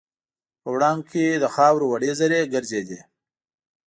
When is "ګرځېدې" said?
2.53-2.99